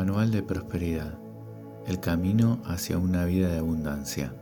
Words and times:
Manual 0.00 0.30
de 0.30 0.42
Prosperidad. 0.42 1.18
El 1.86 2.00
camino 2.00 2.62
hacia 2.64 2.96
una 2.96 3.26
vida 3.26 3.48
de 3.48 3.58
abundancia. 3.58 4.32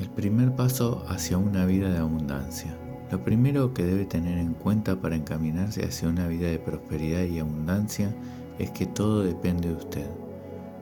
El 0.00 0.10
primer 0.10 0.56
paso 0.56 1.06
hacia 1.08 1.38
una 1.38 1.64
vida 1.64 1.90
de 1.90 1.98
abundancia. 1.98 2.76
Lo 3.12 3.22
primero 3.22 3.72
que 3.72 3.84
debe 3.84 4.04
tener 4.04 4.38
en 4.38 4.54
cuenta 4.54 4.96
para 4.96 5.14
encaminarse 5.14 5.84
hacia 5.84 6.08
una 6.08 6.26
vida 6.26 6.48
de 6.48 6.58
prosperidad 6.58 7.22
y 7.22 7.38
abundancia 7.38 8.16
es 8.58 8.72
que 8.72 8.86
todo 8.86 9.22
depende 9.22 9.68
de 9.68 9.74
usted. 9.76 10.10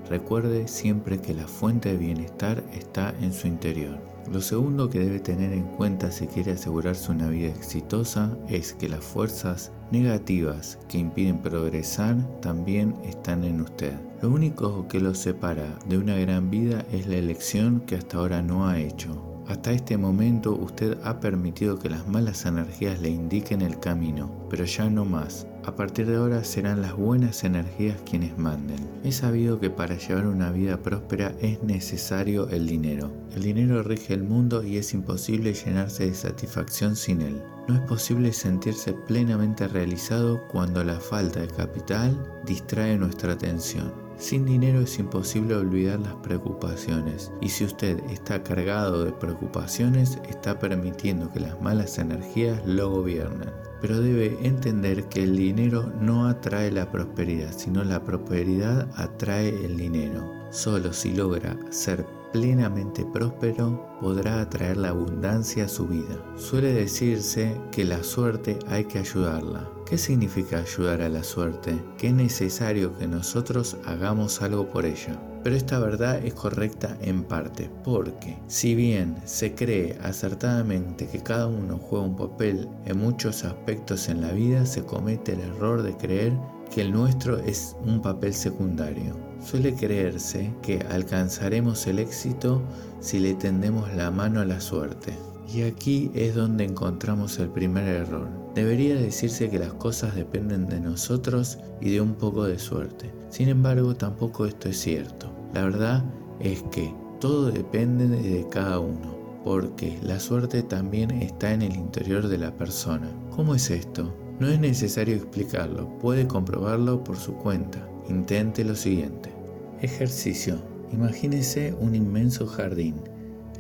Recuerde 0.08 0.66
siempre 0.66 1.20
que 1.20 1.34
la 1.34 1.46
fuente 1.46 1.90
de 1.90 1.98
bienestar 1.98 2.64
está 2.72 3.12
en 3.20 3.34
su 3.34 3.46
interior. 3.46 3.98
Lo 4.32 4.40
segundo 4.40 4.88
que 4.88 5.00
debe 5.00 5.20
tener 5.20 5.52
en 5.52 5.64
cuenta 5.64 6.10
si 6.10 6.28
quiere 6.28 6.52
asegurarse 6.52 7.12
una 7.12 7.28
vida 7.28 7.48
exitosa 7.48 8.38
es 8.48 8.72
que 8.72 8.88
las 8.88 9.04
fuerzas 9.04 9.70
negativas 9.94 10.78
que 10.88 10.98
impiden 10.98 11.38
progresar 11.38 12.16
también 12.40 12.96
están 13.04 13.44
en 13.44 13.60
usted. 13.60 13.94
Lo 14.20 14.30
único 14.30 14.88
que 14.88 14.98
lo 14.98 15.14
separa 15.14 15.78
de 15.86 15.98
una 15.98 16.16
gran 16.16 16.50
vida 16.50 16.84
es 16.92 17.06
la 17.06 17.16
elección 17.16 17.80
que 17.80 17.94
hasta 17.94 18.18
ahora 18.18 18.42
no 18.42 18.66
ha 18.66 18.80
hecho. 18.80 19.33
Hasta 19.46 19.72
este 19.72 19.98
momento 19.98 20.54
usted 20.54 20.96
ha 21.04 21.20
permitido 21.20 21.78
que 21.78 21.90
las 21.90 22.08
malas 22.08 22.46
energías 22.46 23.00
le 23.00 23.10
indiquen 23.10 23.60
el 23.60 23.78
camino, 23.78 24.30
pero 24.48 24.64
ya 24.64 24.88
no 24.88 25.04
más. 25.04 25.46
A 25.64 25.76
partir 25.76 26.06
de 26.06 26.16
ahora 26.16 26.44
serán 26.44 26.80
las 26.80 26.94
buenas 26.96 27.44
energías 27.44 27.98
quienes 28.08 28.38
manden. 28.38 28.78
He 29.02 29.12
sabido 29.12 29.60
que 29.60 29.70
para 29.70 29.96
llevar 29.96 30.26
una 30.26 30.50
vida 30.50 30.78
próspera 30.78 31.34
es 31.40 31.62
necesario 31.62 32.48
el 32.48 32.66
dinero. 32.66 33.12
El 33.34 33.42
dinero 33.42 33.82
rige 33.82 34.14
el 34.14 34.24
mundo 34.24 34.62
y 34.62 34.78
es 34.78 34.94
imposible 34.94 35.52
llenarse 35.52 36.06
de 36.06 36.14
satisfacción 36.14 36.96
sin 36.96 37.20
él. 37.20 37.42
No 37.68 37.74
es 37.74 37.80
posible 37.82 38.32
sentirse 38.32 38.92
plenamente 38.92 39.68
realizado 39.68 40.40
cuando 40.48 40.84
la 40.84 41.00
falta 41.00 41.40
de 41.40 41.48
capital 41.48 42.14
distrae 42.46 42.96
nuestra 42.98 43.32
atención. 43.32 44.03
Sin 44.16 44.44
dinero 44.44 44.80
es 44.80 44.98
imposible 44.98 45.56
olvidar 45.56 45.98
las 46.00 46.14
preocupaciones 46.14 47.32
y 47.40 47.48
si 47.48 47.64
usted 47.64 47.98
está 48.10 48.42
cargado 48.42 49.04
de 49.04 49.12
preocupaciones 49.12 50.18
está 50.28 50.58
permitiendo 50.58 51.30
que 51.32 51.40
las 51.40 51.60
malas 51.60 51.98
energías 51.98 52.64
lo 52.66 52.90
gobiernen. 52.90 53.50
Pero 53.80 54.00
debe 54.00 54.38
entender 54.46 55.04
que 55.08 55.24
el 55.24 55.36
dinero 55.36 55.92
no 56.00 56.26
atrae 56.26 56.70
la 56.70 56.90
prosperidad, 56.90 57.52
sino 57.56 57.84
la 57.84 58.02
prosperidad 58.02 58.88
atrae 58.96 59.48
el 59.48 59.76
dinero. 59.76 60.32
Solo 60.50 60.92
si 60.92 61.12
logra 61.12 61.56
ser 61.70 62.06
plenamente 62.32 63.04
próspero 63.04 63.98
podrá 64.00 64.40
atraer 64.40 64.76
la 64.76 64.88
abundancia 64.88 65.66
a 65.66 65.68
su 65.68 65.86
vida. 65.86 66.16
Suele 66.36 66.72
decirse 66.72 67.60
que 67.70 67.84
la 67.84 68.02
suerte 68.02 68.58
hay 68.66 68.86
que 68.86 68.98
ayudarla. 68.98 69.70
¿Qué 69.94 69.98
significa 69.98 70.58
ayudar 70.58 71.02
a 71.02 71.08
la 71.08 71.22
suerte? 71.22 71.80
Que 71.98 72.08
es 72.08 72.14
necesario 72.14 72.98
que 72.98 73.06
nosotros 73.06 73.76
hagamos 73.86 74.42
algo 74.42 74.68
por 74.68 74.86
ella. 74.86 75.16
Pero 75.44 75.54
esta 75.54 75.78
verdad 75.78 76.18
es 76.26 76.34
correcta 76.34 76.98
en 77.00 77.22
parte, 77.22 77.70
porque 77.84 78.36
si 78.48 78.74
bien 78.74 79.14
se 79.24 79.54
cree 79.54 79.96
acertadamente 80.02 81.06
que 81.06 81.22
cada 81.22 81.46
uno 81.46 81.78
juega 81.78 82.06
un 82.06 82.16
papel 82.16 82.68
en 82.86 82.98
muchos 82.98 83.44
aspectos 83.44 84.08
en 84.08 84.20
la 84.20 84.32
vida, 84.32 84.66
se 84.66 84.84
comete 84.84 85.34
el 85.34 85.42
error 85.42 85.84
de 85.84 85.96
creer 85.96 86.32
que 86.74 86.80
el 86.80 86.90
nuestro 86.90 87.38
es 87.38 87.76
un 87.86 88.02
papel 88.02 88.34
secundario. 88.34 89.14
Suele 89.40 89.76
creerse 89.76 90.52
que 90.60 90.80
alcanzaremos 90.90 91.86
el 91.86 92.00
éxito 92.00 92.60
si 92.98 93.20
le 93.20 93.34
tendemos 93.34 93.94
la 93.94 94.10
mano 94.10 94.40
a 94.40 94.44
la 94.44 94.60
suerte. 94.60 95.12
Y 95.54 95.62
aquí 95.62 96.10
es 96.14 96.34
donde 96.34 96.64
encontramos 96.64 97.38
el 97.38 97.50
primer 97.50 97.86
error. 97.86 98.43
Debería 98.54 98.94
decirse 98.94 99.50
que 99.50 99.58
las 99.58 99.72
cosas 99.74 100.14
dependen 100.14 100.66
de 100.66 100.80
nosotros 100.80 101.58
y 101.80 101.90
de 101.90 102.00
un 102.00 102.14
poco 102.14 102.44
de 102.44 102.58
suerte. 102.58 103.12
Sin 103.28 103.48
embargo, 103.48 103.96
tampoco 103.96 104.46
esto 104.46 104.68
es 104.68 104.78
cierto. 104.78 105.34
La 105.52 105.64
verdad 105.64 106.04
es 106.38 106.62
que 106.70 106.94
todo 107.20 107.50
depende 107.50 108.06
de 108.06 108.48
cada 108.50 108.78
uno, 108.78 109.40
porque 109.42 109.98
la 110.02 110.20
suerte 110.20 110.62
también 110.62 111.10
está 111.10 111.52
en 111.52 111.62
el 111.62 111.74
interior 111.74 112.28
de 112.28 112.38
la 112.38 112.56
persona. 112.56 113.10
¿Cómo 113.34 113.56
es 113.56 113.70
esto? 113.70 114.14
No 114.38 114.48
es 114.48 114.60
necesario 114.60 115.16
explicarlo, 115.16 115.98
puede 115.98 116.26
comprobarlo 116.26 117.02
por 117.02 117.16
su 117.16 117.34
cuenta. 117.34 117.88
Intente 118.08 118.64
lo 118.64 118.76
siguiente. 118.76 119.32
Ejercicio. 119.80 120.58
Imagínese 120.92 121.74
un 121.80 121.94
inmenso 121.94 122.46
jardín. 122.46 122.94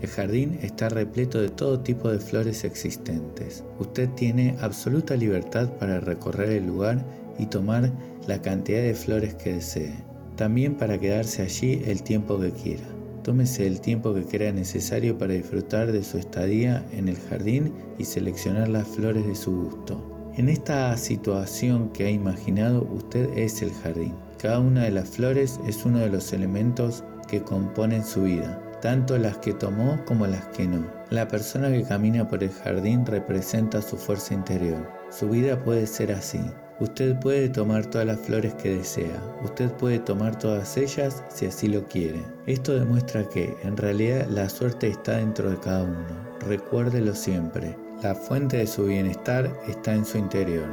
El 0.02 0.08
jardín 0.08 0.58
está 0.62 0.88
repleto 0.88 1.40
de 1.40 1.48
todo 1.48 1.80
tipo 1.80 2.10
de 2.10 2.18
flores 2.18 2.64
existentes. 2.64 3.64
Usted 3.78 4.08
tiene 4.10 4.56
absoluta 4.60 5.16
libertad 5.16 5.70
para 5.78 6.00
recorrer 6.00 6.50
el 6.50 6.66
lugar 6.66 7.04
y 7.38 7.46
tomar 7.46 7.90
la 8.26 8.42
cantidad 8.42 8.82
de 8.82 8.94
flores 8.94 9.34
que 9.34 9.54
desee. 9.54 9.94
También 10.36 10.74
para 10.74 10.98
quedarse 10.98 11.42
allí 11.42 11.82
el 11.86 12.02
tiempo 12.02 12.38
que 12.38 12.50
quiera. 12.50 12.84
Tómese 13.22 13.66
el 13.66 13.80
tiempo 13.80 14.12
que 14.12 14.24
crea 14.24 14.52
necesario 14.52 15.16
para 15.16 15.32
disfrutar 15.32 15.90
de 15.92 16.02
su 16.02 16.18
estadía 16.18 16.84
en 16.92 17.08
el 17.08 17.16
jardín 17.16 17.72
y 17.98 18.04
seleccionar 18.04 18.68
las 18.68 18.86
flores 18.86 19.26
de 19.26 19.34
su 19.34 19.52
gusto. 19.52 20.32
En 20.36 20.48
esta 20.48 20.94
situación 20.96 21.90
que 21.90 22.06
ha 22.06 22.10
imaginado, 22.10 22.86
usted 22.92 23.30
es 23.38 23.62
el 23.62 23.72
jardín. 23.72 24.14
Cada 24.38 24.58
una 24.58 24.82
de 24.82 24.90
las 24.90 25.08
flores 25.08 25.60
es 25.66 25.86
uno 25.86 26.00
de 26.00 26.10
los 26.10 26.32
elementos 26.32 27.04
que 27.28 27.40
componen 27.40 28.04
su 28.04 28.24
vida, 28.24 28.60
tanto 28.84 29.16
las 29.16 29.38
que 29.38 29.54
tomó 29.54 29.98
como 30.04 30.26
las 30.26 30.46
que 30.48 30.66
no. 30.66 30.84
La 31.08 31.26
persona 31.26 31.70
que 31.70 31.84
camina 31.84 32.28
por 32.28 32.44
el 32.44 32.50
jardín 32.50 33.06
representa 33.06 33.80
su 33.80 33.96
fuerza 33.96 34.34
interior. 34.34 34.86
Su 35.08 35.30
vida 35.30 35.58
puede 35.64 35.86
ser 35.86 36.12
así. 36.12 36.42
Usted 36.80 37.18
puede 37.18 37.48
tomar 37.48 37.86
todas 37.86 38.06
las 38.06 38.20
flores 38.20 38.52
que 38.56 38.76
desea. 38.76 39.18
Usted 39.42 39.70
puede 39.72 40.00
tomar 40.00 40.38
todas 40.38 40.76
ellas 40.76 41.24
si 41.30 41.46
así 41.46 41.68
lo 41.68 41.88
quiere. 41.88 42.22
Esto 42.44 42.74
demuestra 42.74 43.26
que, 43.26 43.56
en 43.62 43.78
realidad, 43.78 44.26
la 44.28 44.50
suerte 44.50 44.88
está 44.88 45.12
dentro 45.12 45.48
de 45.48 45.58
cada 45.60 45.84
uno. 45.84 46.36
Recuérdelo 46.46 47.14
siempre. 47.14 47.74
La 48.02 48.14
fuente 48.14 48.58
de 48.58 48.66
su 48.66 48.84
bienestar 48.84 49.50
está 49.66 49.94
en 49.94 50.04
su 50.04 50.18
interior. 50.18 50.68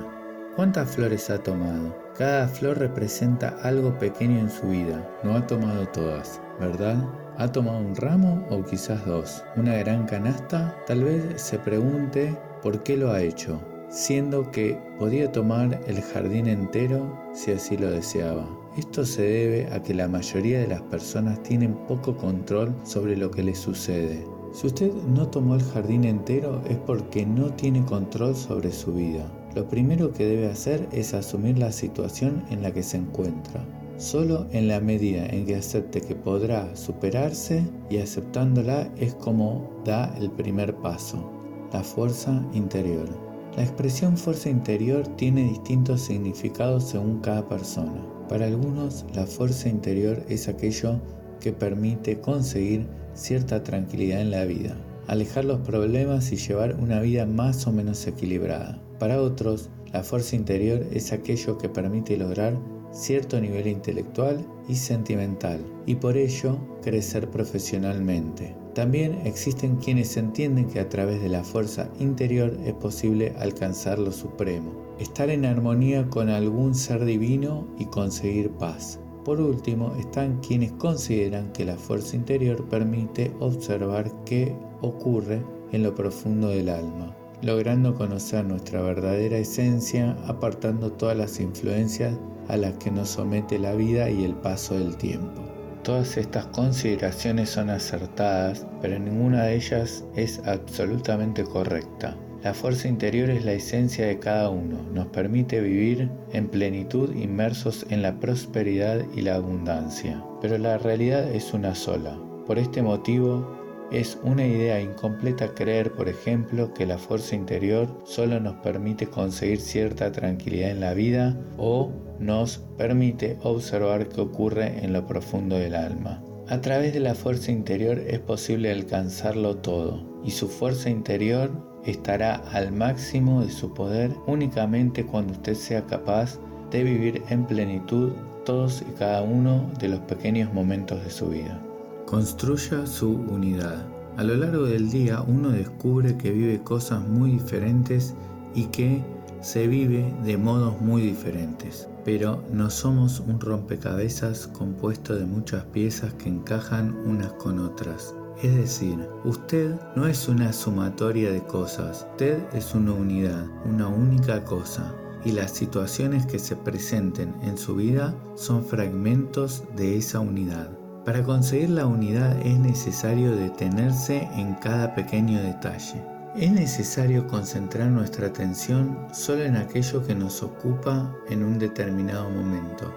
¿Cuántas 0.58 0.92
flores 0.92 1.30
ha 1.30 1.42
tomado? 1.42 1.98
Cada 2.18 2.50
flor 2.50 2.78
representa 2.78 3.58
algo 3.64 3.98
pequeño 3.98 4.38
en 4.38 4.50
su 4.50 4.68
vida. 4.68 5.10
No 5.24 5.38
ha 5.38 5.48
tomado 5.48 5.88
todas, 5.88 6.42
¿verdad? 6.60 6.98
¿Ha 7.42 7.52
tomado 7.52 7.80
un 7.80 7.96
ramo 7.96 8.46
o 8.52 8.64
quizás 8.64 9.04
dos? 9.04 9.44
¿Una 9.56 9.74
gran 9.78 10.06
canasta? 10.06 10.78
Tal 10.86 11.04
vez 11.04 11.42
se 11.42 11.58
pregunte 11.58 12.38
por 12.62 12.84
qué 12.84 12.96
lo 12.96 13.12
ha 13.12 13.24
hecho, 13.24 13.60
siendo 13.90 14.52
que 14.52 14.78
podía 15.00 15.32
tomar 15.32 15.82
el 15.88 16.04
jardín 16.04 16.46
entero 16.46 17.20
si 17.34 17.50
así 17.50 17.78
lo 17.78 17.90
deseaba. 17.90 18.48
Esto 18.78 19.04
se 19.04 19.24
debe 19.24 19.74
a 19.74 19.82
que 19.82 19.96
la 19.96 20.08
mayoría 20.08 20.60
de 20.60 20.68
las 20.68 20.84
personas 20.84 21.42
tienen 21.42 21.74
poco 21.88 22.16
control 22.16 22.76
sobre 22.84 23.18
lo 23.18 23.32
que 23.32 23.42
les 23.42 23.58
sucede. 23.58 24.24
Si 24.54 24.68
usted 24.68 24.94
no 25.08 25.28
tomó 25.28 25.56
el 25.56 25.64
jardín 25.64 26.04
entero 26.04 26.62
es 26.70 26.78
porque 26.78 27.26
no 27.26 27.52
tiene 27.54 27.84
control 27.86 28.36
sobre 28.36 28.72
su 28.72 28.94
vida. 28.94 29.26
Lo 29.56 29.68
primero 29.68 30.14
que 30.14 30.28
debe 30.28 30.48
hacer 30.48 30.88
es 30.92 31.16
asumir 31.16 31.58
la 31.58 31.72
situación 31.72 32.44
en 32.52 32.62
la 32.62 32.72
que 32.72 32.84
se 32.84 32.98
encuentra. 32.98 33.66
Solo 34.02 34.48
en 34.52 34.68
la 34.68 34.80
medida 34.80 35.28
en 35.28 35.46
que 35.46 35.56
acepte 35.56 36.02
que 36.02 36.16
podrá 36.16 36.76
superarse 36.76 37.64
y 37.88 37.98
aceptándola 37.98 38.92
es 38.98 39.14
como 39.14 39.70
da 39.86 40.12
el 40.18 40.32
primer 40.32 40.74
paso, 40.78 41.30
la 41.72 41.84
fuerza 41.84 42.44
interior. 42.52 43.08
La 43.56 43.62
expresión 43.62 44.18
fuerza 44.18 44.50
interior 44.50 45.08
tiene 45.18 45.44
distintos 45.44 46.02
significados 46.02 46.86
según 46.86 47.20
cada 47.20 47.48
persona. 47.48 48.04
Para 48.28 48.48
algunos, 48.48 49.06
la 49.14 49.28
fuerza 49.28 49.70
interior 49.70 50.26
es 50.30 50.48
aquello 50.48 51.00
que 51.40 51.54
permite 51.54 52.20
conseguir 52.20 52.88
cierta 53.14 53.62
tranquilidad 53.62 54.22
en 54.22 54.32
la 54.32 54.46
vida, 54.46 54.76
alejar 55.06 55.46
los 55.46 55.60
problemas 55.60 56.32
y 56.32 56.38
llevar 56.38 56.76
una 56.82 57.02
vida 57.02 57.28
más 57.28 57.68
o 57.68 57.72
menos 57.72 58.08
equilibrada. 58.08 58.82
Para 58.98 59.22
otros, 59.22 59.70
la 59.94 60.02
fuerza 60.02 60.36
interior 60.36 60.88
es 60.92 61.14
aquello 61.14 61.60
que 61.60 61.70
permite 61.70 62.18
lograr 62.18 62.56
cierto 62.92 63.40
nivel 63.40 63.68
intelectual 63.68 64.46
y 64.68 64.76
sentimental 64.76 65.66
y 65.86 65.96
por 65.96 66.18
ello 66.18 66.58
crecer 66.82 67.30
profesionalmente. 67.30 68.56
También 68.74 69.20
existen 69.26 69.76
quienes 69.78 70.16
entienden 70.16 70.68
que 70.68 70.80
a 70.80 70.88
través 70.88 71.22
de 71.22 71.30
la 71.30 71.44
fuerza 71.44 71.90
interior 72.00 72.58
es 72.66 72.74
posible 72.74 73.34
alcanzar 73.38 74.00
lo 74.00 74.12
supremo, 74.12 74.72
estar 75.00 75.30
en 75.30 75.46
armonía 75.46 76.08
con 76.10 76.30
algún 76.30 76.74
ser 76.74 77.04
divino 77.04 77.68
y 77.78 77.86
conseguir 77.86 78.50
paz. 78.52 79.00
Por 79.26 79.40
último, 79.40 79.94
están 80.00 80.40
quienes 80.40 80.72
consideran 80.74 81.52
que 81.52 81.66
la 81.66 81.76
fuerza 81.76 82.16
interior 82.16 82.68
permite 82.70 83.32
observar 83.40 84.12
qué 84.26 84.56
ocurre 84.82 85.44
en 85.72 85.84
lo 85.84 85.94
profundo 85.94 86.48
del 86.48 86.70
alma, 86.70 87.16
logrando 87.42 87.94
conocer 87.94 88.46
nuestra 88.46 88.82
verdadera 88.82 89.38
esencia, 89.38 90.14
apartando 90.26 90.92
todas 90.94 91.18
las 91.18 91.40
influencias 91.40 92.18
a 92.48 92.58
las 92.58 92.74
que 92.74 92.92
nos 92.92 93.10
somete 93.10 93.60
la 93.60 93.74
vida 93.74 94.10
y 94.10 94.24
el 94.24 94.34
paso 94.36 94.78
del 94.78 94.96
tiempo. 94.98 95.42
Todas 95.84 96.18
estas 96.18 96.46
consideraciones 96.48 97.50
son 97.50 97.70
acertadas, 97.72 98.68
pero 98.82 99.00
ninguna 99.00 99.44
de 99.44 99.56
ellas 99.56 100.04
es 100.16 100.40
absolutamente 100.46 101.44
correcta. 101.44 102.16
La 102.44 102.54
fuerza 102.54 102.88
interior 102.88 103.30
es 103.30 103.46
la 103.46 103.54
esencia 103.54 104.08
de 104.08 104.20
cada 104.20 104.50
uno, 104.50 104.78
nos 104.94 105.08
permite 105.08 105.62
vivir 105.62 106.10
en 106.34 106.48
plenitud 106.48 107.16
inmersos 107.16 107.86
en 107.90 108.02
la 108.02 108.20
prosperidad 108.20 109.06
y 109.16 109.22
la 109.22 109.36
abundancia, 109.36 110.24
pero 110.42 110.58
la 110.58 110.78
realidad 110.78 111.30
es 111.32 111.54
una 111.54 111.76
sola. 111.76 112.18
Por 112.48 112.58
este 112.58 112.82
motivo, 112.82 113.62
es 113.92 114.18
una 114.24 114.48
idea 114.48 114.80
incompleta 114.80 115.54
creer, 115.54 115.92
por 115.92 116.08
ejemplo, 116.08 116.74
que 116.74 116.86
la 116.86 116.98
fuerza 116.98 117.36
interior 117.36 117.90
solo 118.06 118.40
nos 118.40 118.56
permite 118.62 119.06
conseguir 119.08 119.60
cierta 119.60 120.12
tranquilidad 120.12 120.72
en 120.72 120.80
la 120.80 120.94
vida 120.94 121.38
o 121.58 121.92
nos 122.22 122.60
permite 122.78 123.38
observar 123.44 124.08
qué 124.08 124.22
ocurre 124.22 124.86
en 124.86 124.94
lo 124.94 125.06
profundo 125.08 125.58
del 125.58 125.76
alma. 125.76 126.24
A 126.48 126.62
través 126.62 126.94
de 126.94 127.00
la 127.00 127.16
fuerza 127.16 127.52
interior 127.52 128.00
es 128.00 128.20
posible 128.20 128.72
alcanzarlo 128.72 129.58
todo 129.58 130.22
y 130.24 130.32
su 130.32 130.48
fuerza 130.48 130.90
interior 130.90 131.52
estará 131.86 132.36
al 132.52 132.72
máximo 132.72 133.42
de 133.42 133.50
su 133.50 133.74
poder 133.74 134.12
únicamente 134.28 135.06
cuando 135.06 135.34
usted 135.34 135.56
sea 135.56 135.86
capaz 135.86 136.40
de 136.70 136.84
vivir 136.84 137.24
en 137.30 137.46
plenitud 137.46 138.12
todos 138.46 138.82
y 138.82 138.92
cada 138.94 139.22
uno 139.22 139.72
de 139.80 139.90
los 139.90 140.00
pequeños 140.02 140.54
momentos 140.54 141.04
de 141.04 141.10
su 141.10 141.30
vida. 141.30 141.62
Construya 142.06 142.86
su 142.86 143.12
unidad. 143.12 143.86
A 144.18 144.24
lo 144.24 144.36
largo 144.36 144.66
del 144.66 144.90
día 144.90 145.22
uno 145.22 145.50
descubre 145.50 146.18
que 146.18 146.32
vive 146.32 146.62
cosas 146.62 147.02
muy 147.08 147.32
diferentes 147.32 148.14
y 148.54 148.66
que 148.66 149.02
se 149.42 149.68
vive 149.68 150.14
de 150.24 150.38
modos 150.38 150.80
muy 150.82 151.02
diferentes, 151.02 151.88
pero 152.04 152.44
no 152.52 152.70
somos 152.70 153.20
un 153.20 153.40
rompecabezas 153.40 154.48
compuesto 154.48 155.16
de 155.16 155.26
muchas 155.26 155.64
piezas 155.66 156.14
que 156.16 156.30
encajan 156.30 156.96
unas 157.06 157.34
con 157.34 157.60
otras. 157.60 158.16
Es 158.42 158.56
decir, 158.56 158.98
usted 159.24 159.76
no 159.96 160.08
es 160.08 160.28
una 160.28 160.52
sumatoria 160.52 161.32
de 161.32 161.44
cosas, 161.44 162.08
usted 162.12 162.42
es 162.54 162.74
una 162.74 162.94
unidad, 162.94 163.46
una 163.66 163.88
única 163.88 164.44
cosa, 164.44 164.96
y 165.24 165.32
las 165.32 165.52
situaciones 165.52 166.26
que 166.26 166.40
se 166.40 166.56
presenten 166.56 167.36
en 167.44 167.58
su 167.58 167.76
vida 167.76 168.16
son 168.36 168.66
fragmentos 168.66 169.64
de 169.76 169.98
esa 169.98 170.20
unidad. 170.20 170.70
Para 171.06 171.24
conseguir 171.24 171.70
la 171.70 171.86
unidad 171.86 172.40
es 172.46 172.60
necesario 172.60 173.36
detenerse 173.36 174.28
en 174.36 174.56
cada 174.56 174.96
pequeño 174.96 175.42
detalle. 175.42 176.11
Es 176.36 176.50
necesario 176.50 177.28
concentrar 177.28 177.88
nuestra 177.88 178.28
atención 178.28 178.98
solo 179.14 179.44
en 179.44 179.58
aquello 179.58 180.06
que 180.08 180.16
nos 180.16 180.42
ocupa 180.42 181.14
en 181.30 181.44
un 181.44 181.60
determinado 181.60 182.30
momento, 182.30 182.94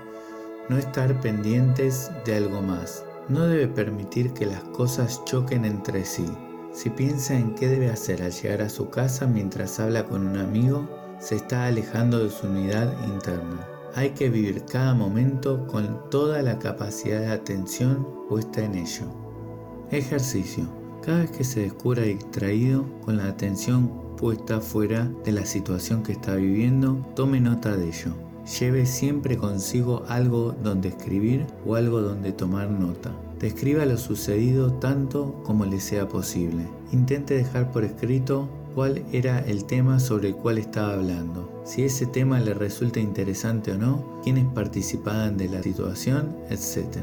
no 0.68 0.78
estar 0.78 1.20
pendientes 1.20 2.12
de 2.24 2.36
algo 2.36 2.62
más. 2.62 3.04
No 3.28 3.46
debe 3.46 3.66
permitir 3.66 4.32
que 4.34 4.46
las 4.46 4.62
cosas 4.62 5.24
choquen 5.24 5.64
entre 5.64 6.04
sí. 6.04 6.26
Si 6.72 6.90
piensa 6.90 7.34
en 7.34 7.56
qué 7.56 7.66
debe 7.66 7.90
hacer 7.90 8.22
al 8.22 8.30
llegar 8.30 8.62
a 8.62 8.68
su 8.68 8.88
casa 8.90 9.26
mientras 9.26 9.80
habla 9.80 10.04
con 10.04 10.28
un 10.28 10.38
amigo, 10.38 10.88
se 11.18 11.34
está 11.34 11.66
alejando 11.66 12.22
de 12.22 12.30
su 12.30 12.46
unidad 12.46 12.92
interna. 13.04 13.66
Hay 13.96 14.10
que 14.10 14.28
vivir 14.28 14.64
cada 14.64 14.94
momento 14.94 15.66
con 15.66 16.08
toda 16.08 16.40
la 16.42 16.60
capacidad 16.60 17.18
de 17.20 17.32
atención 17.32 18.06
puesta 18.28 18.62
en 18.62 18.76
ello. 18.76 19.06
Ejercicio. 19.90 20.83
Cada 21.04 21.18
vez 21.18 21.30
que 21.32 21.44
se 21.44 21.60
descubra 21.60 22.04
distraído 22.04 22.86
con 23.04 23.18
la 23.18 23.28
atención 23.28 23.90
puesta 24.16 24.62
fuera 24.62 25.10
de 25.22 25.32
la 25.32 25.44
situación 25.44 26.02
que 26.02 26.12
está 26.12 26.34
viviendo, 26.36 27.06
tome 27.14 27.42
nota 27.42 27.76
de 27.76 27.88
ello. 27.88 28.14
Lleve 28.58 28.86
siempre 28.86 29.36
consigo 29.36 30.04
algo 30.08 30.56
donde 30.62 30.88
escribir 30.88 31.46
o 31.66 31.74
algo 31.74 32.00
donde 32.00 32.32
tomar 32.32 32.70
nota. 32.70 33.14
Describa 33.38 33.84
lo 33.84 33.98
sucedido 33.98 34.72
tanto 34.72 35.42
como 35.44 35.66
le 35.66 35.78
sea 35.78 36.08
posible. 36.08 36.66
Intente 36.90 37.34
dejar 37.34 37.70
por 37.70 37.84
escrito 37.84 38.48
cuál 38.74 39.02
era 39.12 39.40
el 39.40 39.66
tema 39.66 40.00
sobre 40.00 40.28
el 40.28 40.36
cual 40.36 40.56
estaba 40.56 40.94
hablando, 40.94 41.62
si 41.66 41.84
ese 41.84 42.06
tema 42.06 42.40
le 42.40 42.54
resulta 42.54 42.98
interesante 42.98 43.72
o 43.72 43.78
no, 43.78 44.20
quiénes 44.22 44.46
participaban 44.46 45.36
de 45.36 45.48
la 45.48 45.62
situación, 45.62 46.34
etc. 46.48 46.96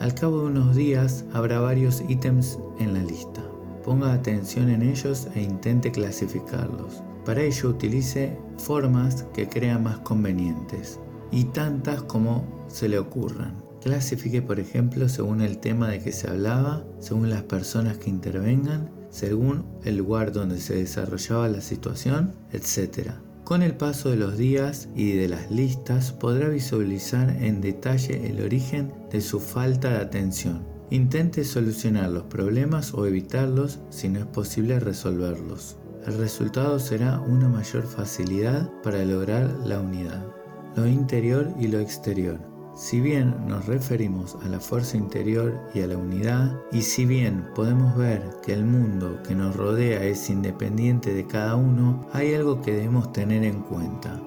Al 0.00 0.14
cabo 0.14 0.40
de 0.40 0.46
unos 0.46 0.76
días 0.76 1.24
habrá 1.32 1.60
varios 1.60 2.02
ítems 2.08 2.58
en 2.78 2.94
la 2.94 3.02
lista. 3.02 3.42
Ponga 3.84 4.12
atención 4.12 4.70
en 4.70 4.82
ellos 4.82 5.28
e 5.34 5.42
intente 5.42 5.92
clasificarlos. 5.92 7.02
Para 7.24 7.42
ello 7.42 7.70
utilice 7.70 8.36
formas 8.58 9.24
que 9.34 9.48
crean 9.48 9.84
más 9.84 9.98
convenientes 10.00 10.98
y 11.30 11.44
tantas 11.44 12.02
como 12.02 12.44
se 12.68 12.88
le 12.88 12.98
ocurran. 12.98 13.62
Clasifique, 13.82 14.42
por 14.42 14.60
ejemplo, 14.60 15.08
según 15.08 15.42
el 15.42 15.58
tema 15.58 15.88
de 15.88 16.00
que 16.00 16.12
se 16.12 16.28
hablaba, 16.28 16.84
según 16.98 17.30
las 17.30 17.42
personas 17.42 17.98
que 17.98 18.10
intervengan, 18.10 18.90
según 19.10 19.64
el 19.84 19.96
lugar 19.96 20.32
donde 20.32 20.58
se 20.58 20.74
desarrollaba 20.74 21.48
la 21.48 21.60
situación, 21.60 22.34
etc. 22.52 23.12
Con 23.44 23.62
el 23.62 23.76
paso 23.76 24.10
de 24.10 24.16
los 24.16 24.36
días 24.36 24.88
y 24.96 25.12
de 25.12 25.28
las 25.28 25.50
listas 25.50 26.12
podrá 26.12 26.48
visualizar 26.48 27.30
en 27.42 27.60
detalle 27.60 28.26
el 28.26 28.42
origen 28.42 28.92
de 29.10 29.20
su 29.20 29.38
falta 29.38 29.90
de 29.90 29.98
atención. 29.98 30.66
Intente 30.90 31.44
solucionar 31.44 32.10
los 32.10 32.24
problemas 32.24 32.94
o 32.94 33.06
evitarlos 33.06 33.80
si 33.90 34.08
no 34.08 34.20
es 34.20 34.26
posible 34.26 34.80
resolverlos 34.80 35.76
el 36.06 36.18
resultado 36.18 36.78
será 36.78 37.18
una 37.20 37.48
mayor 37.48 37.86
facilidad 37.86 38.70
para 38.82 39.04
lograr 39.04 39.50
la 39.64 39.80
unidad. 39.80 40.22
Lo 40.76 40.86
interior 40.86 41.48
y 41.58 41.68
lo 41.68 41.78
exterior. 41.78 42.53
Si 42.76 43.00
bien 43.00 43.36
nos 43.46 43.66
referimos 43.66 44.36
a 44.44 44.48
la 44.48 44.58
fuerza 44.58 44.96
interior 44.96 45.60
y 45.74 45.82
a 45.82 45.86
la 45.86 45.96
unidad, 45.96 46.60
y 46.72 46.82
si 46.82 47.04
bien 47.04 47.44
podemos 47.54 47.96
ver 47.96 48.20
que 48.44 48.52
el 48.52 48.64
mundo 48.64 49.22
que 49.22 49.36
nos 49.36 49.54
rodea 49.54 50.02
es 50.02 50.28
independiente 50.28 51.14
de 51.14 51.24
cada 51.24 51.54
uno, 51.54 52.04
hay 52.12 52.34
algo 52.34 52.60
que 52.60 52.72
debemos 52.72 53.12
tener 53.12 53.44
en 53.44 53.62
cuenta. 53.62 54.20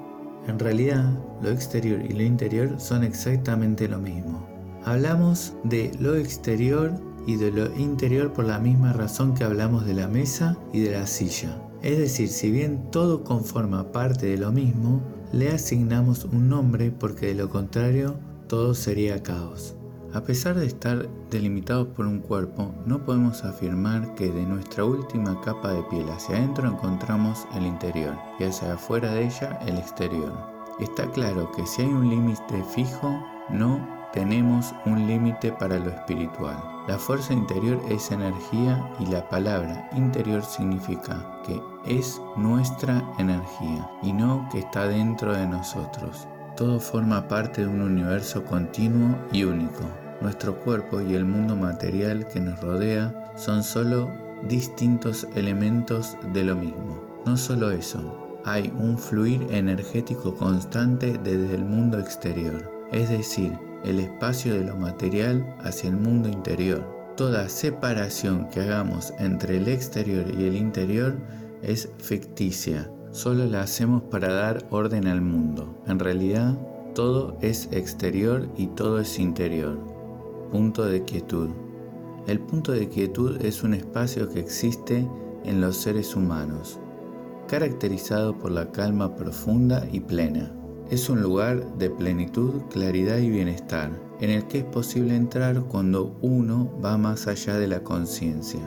En 0.47 0.57
realidad, 0.59 1.11
lo 1.41 1.49
exterior 1.49 2.01
y 2.01 2.13
lo 2.13 2.23
interior 2.23 2.79
son 2.79 3.03
exactamente 3.03 3.89
lo 3.89 3.99
mismo. 3.99 4.47
Hablamos 4.85 5.53
de 5.65 5.91
lo 5.99 6.15
exterior 6.15 6.93
y 7.25 7.35
de 7.35 7.51
lo 7.51 7.75
interior 7.75 8.31
por 8.31 8.45
la 8.45 8.59
misma 8.59 8.93
razón 8.93 9.33
que 9.33 9.43
hablamos 9.43 9.85
de 9.85 9.93
la 9.93 10.07
mesa 10.07 10.57
y 10.71 10.79
de 10.79 10.91
la 10.91 11.05
silla. 11.05 11.61
Es 11.81 11.97
decir, 11.97 12.29
si 12.29 12.49
bien 12.49 12.89
todo 12.91 13.25
conforma 13.25 13.91
parte 13.91 14.27
de 14.27 14.37
lo 14.37 14.53
mismo, 14.53 15.01
le 15.33 15.49
asignamos 15.49 16.23
un 16.23 16.47
nombre 16.47 16.91
porque 16.91 17.27
de 17.27 17.35
lo 17.35 17.49
contrario 17.49 18.15
todo 18.47 18.73
sería 18.73 19.21
caos. 19.21 19.75
A 20.13 20.21
pesar 20.21 20.55
de 20.55 20.65
estar 20.65 21.07
delimitados 21.29 21.89
por 21.89 22.07
un 22.07 22.19
cuerpo, 22.19 22.73
no 22.85 23.03
podemos 23.03 23.43
afirmar 23.43 24.15
que 24.15 24.31
de 24.31 24.45
nuestra 24.45 24.85
última 24.85 25.39
capa 25.41 25.73
de 25.73 25.83
piel 25.83 26.09
hacia 26.09 26.37
adentro 26.37 26.67
encontramos 26.67 27.45
el 27.55 27.65
interior 27.65 28.15
y 28.39 28.45
hacia 28.45 28.73
afuera 28.73 29.13
de 29.13 29.25
ella 29.25 29.59
el 29.67 29.77
exterior. 29.77 30.33
Está 30.79 31.11
claro 31.11 31.51
que 31.51 31.65
si 31.65 31.81
hay 31.81 31.89
un 31.89 32.09
límite 32.09 32.63
fijo, 32.73 33.21
no 33.49 33.85
tenemos 34.13 34.73
un 34.85 35.05
límite 35.07 35.51
para 35.51 35.77
lo 35.77 35.89
espiritual. 35.89 36.57
La 36.87 36.97
fuerza 36.97 37.33
interior 37.33 37.79
es 37.89 38.11
energía 38.11 38.89
y 38.99 39.07
la 39.07 39.27
palabra 39.27 39.89
interior 39.95 40.43
significa 40.43 41.41
que 41.45 41.61
es 41.85 42.21
nuestra 42.37 43.03
energía 43.19 43.89
y 44.01 44.13
no 44.13 44.47
que 44.51 44.59
está 44.59 44.87
dentro 44.87 45.33
de 45.33 45.45
nosotros. 45.45 46.27
Todo 46.57 46.79
forma 46.79 47.27
parte 47.27 47.61
de 47.61 47.67
un 47.67 47.81
universo 47.81 48.43
continuo 48.43 49.15
y 49.31 49.43
único. 49.43 49.83
Nuestro 50.21 50.59
cuerpo 50.61 50.99
y 50.99 51.13
el 51.13 51.23
mundo 51.23 51.55
material 51.55 52.27
que 52.27 52.39
nos 52.39 52.59
rodea 52.61 53.31
son 53.37 53.63
solo 53.63 54.11
distintos 54.49 55.27
elementos 55.35 56.17
de 56.33 56.43
lo 56.43 56.55
mismo. 56.55 57.21
No 57.27 57.37
solo 57.37 57.69
eso, 57.69 58.39
hay 58.43 58.73
un 58.79 58.97
fluir 58.97 59.45
energético 59.51 60.33
constante 60.33 61.19
desde 61.23 61.53
el 61.53 61.63
mundo 61.63 61.99
exterior, 61.99 62.71
es 62.91 63.09
decir, 63.09 63.53
el 63.83 63.99
espacio 63.99 64.55
de 64.55 64.65
lo 64.65 64.75
material 64.75 65.45
hacia 65.59 65.91
el 65.91 65.97
mundo 65.97 66.27
interior. 66.27 66.83
Toda 67.15 67.49
separación 67.49 68.49
que 68.49 68.61
hagamos 68.61 69.13
entre 69.19 69.57
el 69.57 69.67
exterior 69.67 70.25
y 70.35 70.45
el 70.45 70.55
interior 70.55 71.15
es 71.61 71.87
ficticia, 71.99 72.89
solo 73.17 73.45
la 73.45 73.61
hacemos 73.61 74.03
para 74.03 74.31
dar 74.31 74.67
orden 74.69 75.07
al 75.07 75.21
mundo. 75.21 75.75
En 75.87 75.97
realidad, 75.97 76.55
todo 76.93 77.35
es 77.41 77.67
exterior 77.71 78.47
y 78.55 78.67
todo 78.67 78.99
es 78.99 79.17
interior. 79.17 79.79
Punto 80.51 80.85
de 80.85 81.03
quietud. 81.03 81.49
El 82.27 82.39
punto 82.39 82.73
de 82.73 82.87
quietud 82.89 83.41
es 83.43 83.63
un 83.63 83.73
espacio 83.73 84.29
que 84.29 84.39
existe 84.39 85.07
en 85.45 85.61
los 85.61 85.77
seres 85.77 86.15
humanos, 86.15 86.79
caracterizado 87.47 88.37
por 88.37 88.51
la 88.51 88.71
calma 88.71 89.15
profunda 89.15 89.87
y 89.91 89.99
plena. 89.99 90.51
Es 90.91 91.09
un 91.09 91.19
lugar 91.19 91.75
de 91.79 91.89
plenitud, 91.89 92.61
claridad 92.69 93.17
y 93.17 93.31
bienestar, 93.31 93.89
en 94.21 94.29
el 94.29 94.45
que 94.45 94.59
es 94.59 94.65
posible 94.65 95.15
entrar 95.15 95.63
cuando 95.63 96.15
uno 96.21 96.71
va 96.85 96.99
más 96.99 97.25
allá 97.25 97.57
de 97.57 97.67
la 97.67 97.79
conciencia. 97.79 98.61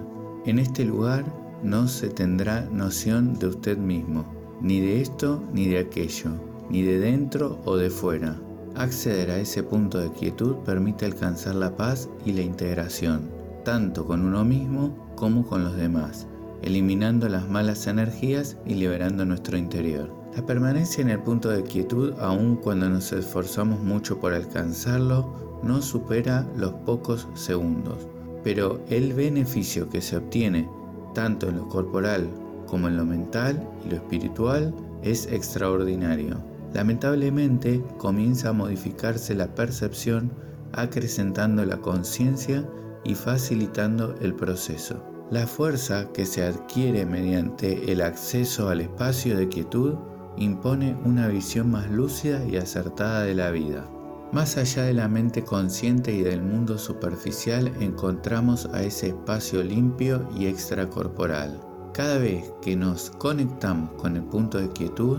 En 0.45 0.59
este 0.59 0.85
lugar 0.85 1.25
no 1.63 1.87
se 1.87 2.09
tendrá 2.09 2.63
noción 2.73 3.39
de 3.39 3.47
usted 3.47 3.79
mismo, 3.79 4.40
ni 4.61 4.81
de 4.81 5.01
esto 5.01 5.43
ni 5.53 5.67
de 5.67 5.79
aquello, 5.79 6.31
ni 6.69 6.83
de 6.83 6.99
dentro 6.99 7.61
o 7.65 7.77
de 7.77 7.91
fuera. 7.91 8.37
Acceder 8.77 9.31
a 9.31 9.39
ese 9.39 9.63
punto 9.63 9.99
de 9.99 10.13
quietud 10.13 10.57
permite 10.65 11.05
alcanzar 11.05 11.57
la 11.57 11.75
paz 11.77 12.09
y 12.25 12.33
la 12.33 12.43
integración, 12.43 13.31
tanto 13.65 14.05
con 14.05 14.25
uno 14.25 14.45
mismo 14.45 14.95
como 15.17 15.45
con 15.47 15.65
los 15.65 15.77
demás. 15.77 16.27
eliminando 16.63 17.29
las 17.29 17.49
malas 17.49 17.87
energías 17.87 18.57
y 18.67 18.75
liberando 18.75 19.25
nuestro 19.25 19.57
interior. 19.57 20.13
La 20.37 20.45
permanencia 20.45 21.03
en 21.03 21.11
el 21.11 21.19
punto 21.21 21.49
de 21.49 21.63
quietud, 21.63 22.13
aun 22.21 22.57
cuando 22.57 22.89
nos 22.89 23.13
esforzamos 23.13 23.81
mucho 23.81 24.21
por 24.21 24.33
alcanzarlo, 24.33 25.61
no 25.63 25.83
supera 25.83 26.47
los 26.57 26.73
pocos 26.73 27.29
segundos, 27.35 28.07
pero 28.45 28.81
el 28.89 29.13
beneficio 29.13 29.89
que 29.89 30.01
se 30.01 30.17
obtiene, 30.17 30.69
tanto 31.15 31.49
en 31.49 31.57
lo 31.57 31.69
corporal 31.69 32.29
como 32.71 32.87
en 32.87 32.97
lo 32.97 33.05
mental 33.05 33.69
y 33.85 33.91
lo 33.91 33.97
espiritual, 33.97 34.73
es 35.03 35.27
extraordinario. 35.27 36.37
Lamentablemente 36.73 37.83
comienza 37.99 38.51
a 38.51 38.53
modificarse 38.53 39.35
la 39.35 39.53
percepción, 39.55 40.31
acrecentando 40.73 41.65
la 41.65 41.79
conciencia 41.79 42.65
y 43.05 43.17
facilitando 43.17 44.15
el 44.21 44.35
proceso. 44.35 45.03
La 45.31 45.47
fuerza 45.47 46.09
que 46.13 46.27
se 46.27 46.45
adquiere 46.45 47.05
mediante 47.07 47.91
el 47.91 48.03
acceso 48.03 48.69
al 48.69 48.81
espacio 48.81 49.37
de 49.37 49.49
quietud 49.49 49.95
impone 50.37 50.97
una 51.05 51.27
visión 51.27 51.71
más 51.71 51.91
lúcida 51.91 52.45
y 52.45 52.57
acertada 52.57 53.25
de 53.25 53.35
la 53.35 53.51
vida. 53.51 53.89
Más 54.33 54.57
allá 54.57 54.85
de 54.85 54.95
la 54.95 55.09
mente 55.09 55.43
consciente 55.43 56.13
y 56.13 56.23
del 56.23 56.41
mundo 56.41 56.79
superficial 56.79 57.73
encontramos 57.81 58.67
a 58.67 58.83
ese 58.85 59.09
espacio 59.09 59.63
limpio 59.65 60.29
y 60.37 60.47
extracorporal. 60.47 61.70
Cada 61.93 62.19
vez 62.19 62.53
que 62.63 62.77
nos 62.77 63.11
conectamos 63.11 63.91
con 63.95 64.15
el 64.15 64.23
punto 64.23 64.59
de 64.59 64.71
quietud, 64.71 65.19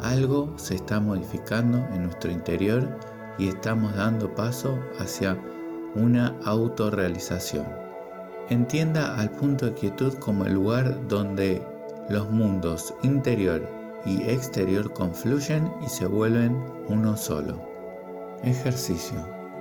algo 0.00 0.50
se 0.56 0.76
está 0.76 0.98
modificando 0.98 1.78
en 1.92 2.04
nuestro 2.04 2.30
interior 2.30 2.88
y 3.38 3.48
estamos 3.48 3.94
dando 3.94 4.34
paso 4.34 4.78
hacia 4.98 5.38
una 5.94 6.34
autorrealización. 6.44 7.66
Entienda 8.48 9.14
al 9.16 9.30
punto 9.30 9.66
de 9.66 9.74
quietud 9.74 10.14
como 10.14 10.46
el 10.46 10.54
lugar 10.54 11.06
donde 11.06 11.62
los 12.08 12.30
mundos 12.30 12.94
interior 13.02 13.68
y 14.06 14.22
exterior 14.22 14.90
confluyen 14.94 15.70
y 15.84 15.88
se 15.88 16.06
vuelven 16.06 16.56
uno 16.88 17.14
solo. 17.16 17.60
Ejercicio. 18.42 19.18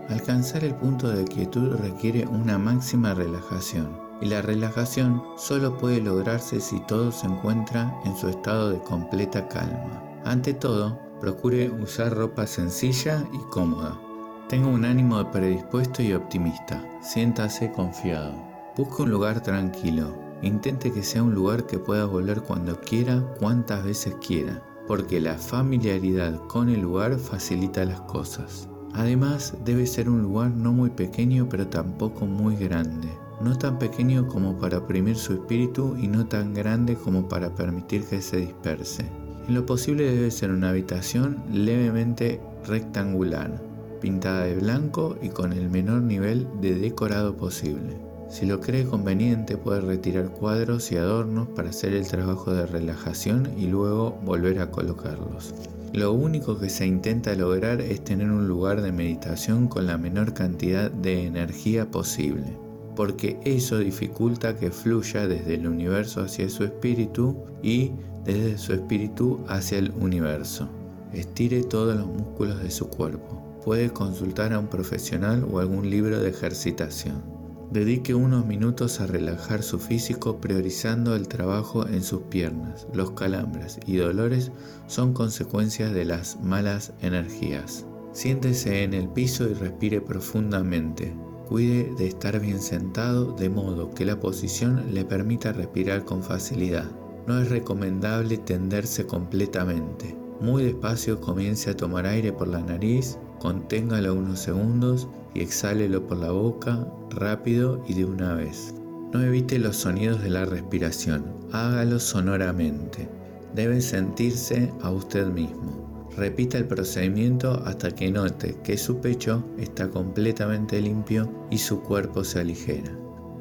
Alcanzar 0.08 0.64
el 0.64 0.76
punto 0.76 1.10
de 1.10 1.26
quietud 1.26 1.76
requiere 1.78 2.26
una 2.28 2.58
máxima 2.58 3.14
relajación 3.14 4.05
y 4.22 4.28
la 4.28 4.42
relajación 4.42 5.22
solo 5.38 5.78
puede 5.78 6.02
lograrse 6.02 6.60
si 6.60 6.80
todo 6.82 7.12
se 7.12 7.28
encuentra 7.28 7.94
en 8.06 8.16
su 8.16 8.28
estado 8.30 8.72
de 8.72 8.80
completa 8.80 9.48
calma. 9.48 10.02
Ante 10.24 10.54
todo, 10.54 11.00
procure 11.20 11.70
usar 11.70 12.14
ropa 12.14 12.48
sencilla 12.48 13.26
y 13.34 13.38
cómoda. 13.52 14.00
Tenga 14.48 14.68
un 14.68 14.86
ánimo 14.86 15.32
predispuesto 15.32 16.02
y 16.02 16.14
optimista. 16.14 16.84
Siéntase 17.02 17.72
confiado. 17.72 18.34
Busque 18.78 19.04
un 19.04 19.12
lugar 19.12 19.42
tranquilo. 19.42 20.16
Intente 20.42 20.92
que 20.92 21.04
sea 21.04 21.24
un 21.24 21.34
lugar 21.34 21.66
que 21.66 21.80
pueda 21.80 22.06
volver 22.06 22.42
cuando 22.42 22.80
quiera, 22.80 23.22
cuantas 23.40 23.84
veces 23.84 24.16
quiera, 24.26 24.62
porque 24.88 25.20
la 25.20 25.38
familiaridad 25.38 26.40
con 26.48 26.70
el 26.70 26.82
lugar 26.82 27.18
facilita 27.18 27.86
las 27.86 28.02
cosas. 28.02 28.70
Además, 28.94 29.56
debe 29.66 29.88
ser 29.88 30.10
un 30.10 30.22
lugar 30.22 30.52
no 30.52 30.72
muy 30.72 30.90
pequeño 30.90 31.48
pero 31.50 31.68
tampoco 31.68 32.26
muy 32.26 32.56
grande 32.56 33.10
no 33.42 33.58
tan 33.58 33.80
pequeño 33.80 34.28
como 34.28 34.58
para 34.58 34.80
oprimir 34.80 35.18
su 35.18 35.34
espíritu 35.34 35.96
y 35.98 36.08
no 36.08 36.26
tan 36.26 36.54
grande 36.54 36.96
como 36.96 37.28
para 37.28 37.54
permitir 37.54 38.04
que 38.06 38.22
se 38.22 38.38
disperse. 38.38 39.06
En 39.48 39.54
lo 39.54 39.66
posible 39.66 40.10
debe 40.10 40.32
ser 40.32 40.52
una 40.52 40.70
habitación 40.70 41.44
levemente 41.52 42.42
rectangular, 42.66 43.62
pintada 44.02 44.46
de 44.46 44.56
blanco 44.56 45.18
y 45.22 45.30
con 45.30 45.54
el 45.54 45.70
menor 45.70 46.02
nivel 46.02 46.48
de 46.62 46.76
decorado 46.76 47.36
posible. 47.38 47.98
Si 48.30 48.48
lo 48.48 48.60
cree 48.60 48.86
conveniente 48.86 49.56
puede 49.56 49.82
retirar 49.82 50.32
cuadros 50.32 50.92
y 50.92 50.98
adornos 50.98 51.48
para 51.50 51.70
hacer 51.70 51.94
el 51.94 52.08
trabajo 52.08 52.52
de 52.52 52.66
relajación 52.66 53.52
y 53.56 53.68
luego 53.68 54.18
volver 54.26 54.60
a 54.60 54.72
colocarlos. 54.72 55.54
Lo 55.94 56.12
único 56.12 56.58
que 56.58 56.70
se 56.70 56.88
intenta 56.88 57.36
lograr 57.36 57.80
es 57.82 58.04
tener 58.04 58.32
un 58.32 58.48
lugar 58.48 58.82
de 58.82 58.92
meditación 58.92 59.68
con 59.68 59.86
la 59.86 59.98
menor 59.98 60.34
cantidad 60.34 60.90
de 60.90 61.28
energía 61.28 61.90
posible 61.92 62.65
porque 62.96 63.40
eso 63.44 63.80
dificulta 63.80 64.56
que 64.58 64.72
fluya 64.72 65.28
desde 65.28 65.56
el 65.56 65.68
universo 65.68 66.22
hacia 66.22 66.50
su 66.50 66.64
espíritu 66.64 67.36
y 67.62 67.92
desde 68.24 68.58
su 68.58 68.74
espíritu 68.74 69.40
hacia 69.48 69.78
el 69.78 69.92
universo. 69.92 70.68
Estire 71.14 71.64
todos 71.64 71.96
los 71.96 72.08
músculos 72.08 72.62
de 72.62 72.72
su 72.72 72.90
cuerpo. 72.90 73.42
Puede 73.64 73.90
consultar 73.90 74.54
a 74.54 74.60
un 74.60 74.68
profesional 74.68 75.46
o 75.52 75.60
algún 75.60 75.90
libro 75.90 76.20
de 76.20 76.30
ejercitación. 76.30 77.24
Dedique 77.72 78.14
unos 78.14 78.46
minutos 78.46 79.02
a 79.02 79.08
relajar 79.08 79.64
su 79.64 79.80
físico 79.80 80.40
priorizando 80.40 81.16
el 81.16 81.28
trabajo 81.28 81.88
en 81.88 82.04
sus 82.04 82.22
piernas. 82.24 82.88
Los 82.94 83.12
calambres 83.12 83.80
y 83.86 83.98
dolores 83.98 84.52
son 84.88 85.14
consecuencias 85.14 85.94
de 85.94 86.06
las 86.06 86.40
malas 86.42 86.94
energías. 87.02 87.86
Siéntese 88.14 88.84
en 88.84 88.94
el 88.94 89.10
piso 89.10 89.50
y 89.50 89.54
respire 89.56 90.00
profundamente. 90.00 91.14
Cuide 91.48 91.94
de 91.96 92.08
estar 92.08 92.40
bien 92.40 92.60
sentado 92.60 93.32
de 93.34 93.50
modo 93.50 93.92
que 93.92 94.04
la 94.04 94.20
posición 94.20 94.84
le 94.94 95.06
permita 95.06 95.54
respirar 95.54 96.04
con 96.04 96.24
facilidad. 96.24 96.90
No 97.28 97.40
es 97.40 97.50
recomendable 97.50 98.38
tenderse 98.38 99.06
completamente. 99.06 100.18
Muy 100.42 100.64
despacio 100.64 101.22
comience 101.22 101.70
a 101.70 101.78
tomar 101.78 102.08
aire 102.08 102.34
por 102.34 102.48
la 102.48 102.62
nariz, 102.62 103.18
conténgalo 103.40 104.16
unos 104.16 104.40
segundos 104.40 105.08
y 105.34 105.42
exhálelo 105.42 106.06
por 106.08 106.18
la 106.18 106.32
boca 106.32 106.88
rápido 107.12 107.84
y 107.88 107.94
de 107.94 108.06
una 108.06 108.34
vez. 108.34 108.74
No 109.14 109.22
evite 109.22 109.60
los 109.60 109.78
sonidos 109.78 110.22
de 110.22 110.30
la 110.30 110.46
respiración, 110.46 111.26
hágalo 111.52 112.00
sonoramente. 112.00 113.08
Debe 113.54 113.82
sentirse 113.82 114.74
a 114.82 114.90
usted 114.90 115.28
mismo. 115.28 115.95
Repita 116.18 116.58
el 116.58 116.66
procedimiento 116.66 117.62
hasta 117.66 117.92
que 117.92 118.10
note 118.10 118.56
que 118.64 118.78
su 118.78 119.02
pecho 119.02 119.44
está 119.58 119.90
completamente 119.90 120.80
limpio 120.82 121.30
y 121.52 121.58
su 121.58 121.82
cuerpo 121.82 122.24
se 122.24 122.40
aligera. 122.40 122.90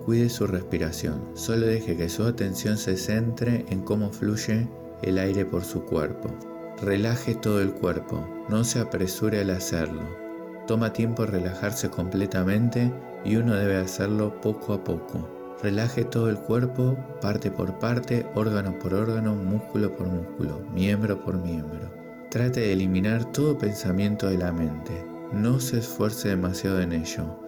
Cuide 0.04 0.28
su 0.28 0.48
respiración, 0.48 1.22
solo 1.34 1.66
deje 1.66 1.96
que 1.96 2.08
su 2.08 2.24
atención 2.24 2.76
se 2.76 2.96
centre 2.96 3.64
en 3.70 3.82
cómo 3.82 4.10
fluye 4.10 4.68
el 5.02 5.18
aire 5.18 5.44
por 5.44 5.64
su 5.64 5.84
cuerpo. 5.84 6.30
Relaje 6.82 7.36
todo 7.36 7.62
el 7.62 7.72
cuerpo, 7.72 8.26
no 8.48 8.64
se 8.64 8.80
apresure 8.80 9.40
al 9.40 9.50
hacerlo. 9.50 10.02
Toma 10.66 10.92
tiempo 10.92 11.26
relajarse 11.26 11.90
completamente 11.90 12.92
y 13.24 13.36
uno 13.36 13.54
debe 13.54 13.76
hacerlo 13.76 14.40
poco 14.40 14.72
a 14.72 14.82
poco. 14.82 15.56
Relaje 15.62 16.04
todo 16.04 16.28
el 16.28 16.38
cuerpo, 16.38 16.98
parte 17.20 17.52
por 17.52 17.78
parte, 17.78 18.26
órgano 18.34 18.76
por 18.80 18.94
órgano, 18.94 19.36
músculo 19.36 19.94
por 19.94 20.08
músculo, 20.08 20.60
miembro 20.74 21.24
por 21.24 21.40
miembro. 21.40 21.93
Trate 22.34 22.58
de 22.58 22.72
eliminar 22.72 23.30
todo 23.30 23.56
pensamiento 23.56 24.26
de 24.26 24.38
la 24.38 24.50
mente. 24.50 25.06
No 25.32 25.60
se 25.60 25.78
esfuerce 25.78 26.30
demasiado 26.30 26.80
en 26.80 26.92
ello. 26.92 27.38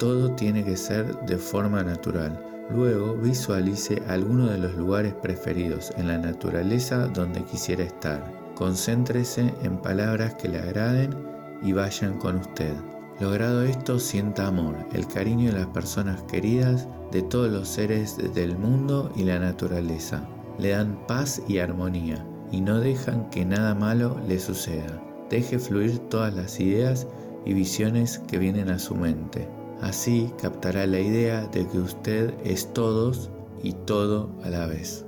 Todo 0.00 0.32
tiene 0.32 0.64
que 0.64 0.76
ser 0.76 1.14
de 1.26 1.38
forma 1.38 1.84
natural. 1.84 2.44
Luego 2.74 3.14
visualice 3.14 4.02
alguno 4.08 4.46
de 4.48 4.58
los 4.58 4.74
lugares 4.74 5.14
preferidos 5.14 5.92
en 5.96 6.08
la 6.08 6.18
naturaleza 6.18 7.06
donde 7.06 7.44
quisiera 7.44 7.84
estar. 7.84 8.32
Concéntrese 8.56 9.54
en 9.62 9.76
palabras 9.76 10.34
que 10.34 10.48
le 10.48 10.58
agraden 10.58 11.14
y 11.62 11.72
vayan 11.72 12.18
con 12.18 12.38
usted. 12.38 12.74
Logrado 13.20 13.62
esto, 13.62 14.00
sienta 14.00 14.48
amor, 14.48 14.74
el 14.92 15.06
cariño 15.06 15.52
de 15.52 15.60
las 15.60 15.68
personas 15.68 16.20
queridas, 16.22 16.88
de 17.12 17.22
todos 17.22 17.48
los 17.48 17.68
seres 17.68 18.16
del 18.34 18.58
mundo 18.58 19.12
y 19.14 19.22
la 19.22 19.38
naturaleza. 19.38 20.28
Le 20.58 20.70
dan 20.70 20.98
paz 21.06 21.40
y 21.46 21.58
armonía 21.58 22.26
y 22.52 22.60
no 22.60 22.78
dejan 22.78 23.28
que 23.30 23.44
nada 23.44 23.74
malo 23.74 24.20
le 24.28 24.38
suceda. 24.38 25.02
Deje 25.30 25.58
fluir 25.58 25.98
todas 25.98 26.34
las 26.34 26.60
ideas 26.60 27.08
y 27.44 27.54
visiones 27.54 28.18
que 28.28 28.38
vienen 28.38 28.68
a 28.68 28.78
su 28.78 28.94
mente. 28.94 29.48
Así 29.80 30.30
captará 30.40 30.86
la 30.86 31.00
idea 31.00 31.46
de 31.46 31.66
que 31.66 31.78
usted 31.78 32.34
es 32.44 32.72
todos 32.72 33.30
y 33.62 33.72
todo 33.72 34.30
a 34.44 34.50
la 34.50 34.66
vez. 34.66 35.04